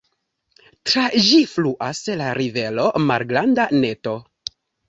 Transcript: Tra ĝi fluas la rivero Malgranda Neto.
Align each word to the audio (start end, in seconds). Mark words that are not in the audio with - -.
Tra 0.91 1.03
ĝi 1.25 1.41
fluas 1.51 2.01
la 2.23 2.31
rivero 2.39 2.89
Malgranda 3.07 3.71
Neto. 3.85 4.19